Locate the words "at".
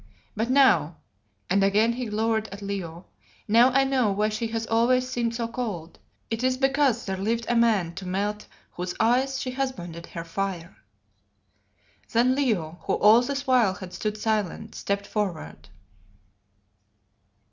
2.47-2.63